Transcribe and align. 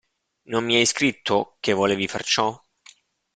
Non 0.51 0.63
mi 0.65 0.77
hai 0.77 0.85
scritto 0.87 1.57
che 1.59 1.73
volevi 1.73 2.07
far 2.07 2.23
ciò? 2.23 2.59